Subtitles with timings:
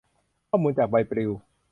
[0.49, 1.31] ข้อมูลจากใบปลิว